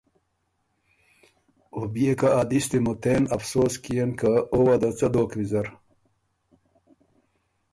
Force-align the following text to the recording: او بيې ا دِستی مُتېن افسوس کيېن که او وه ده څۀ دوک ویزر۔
او 1.75 1.81
بيې 1.93 2.11
ا 2.39 2.41
دِستی 2.49 2.79
مُتېن 2.85 3.23
افسوس 3.35 3.73
کيېن 3.83 4.11
که 4.19 4.31
او 4.53 4.59
وه 4.65 4.75
ده 4.81 4.89
څۀ 4.97 5.07
دوک 5.13 5.29
ویزر۔ 5.37 5.67